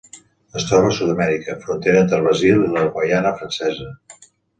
[0.59, 3.91] Es troba a Sud-amèrica: frontera entre Brasil i la Guaiana Francesa.